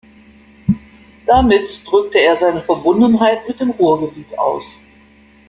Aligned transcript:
Damit 1.27 1.85
drückte 1.85 2.17
er 2.17 2.35
seine 2.35 2.63
Verbundenheit 2.63 3.47
mit 3.47 3.59
dem 3.59 3.69
Ruhrgebiet 3.69 4.35
aus. 4.35 4.79